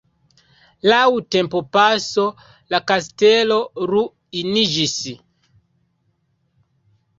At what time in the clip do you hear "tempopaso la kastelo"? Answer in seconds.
1.35-3.59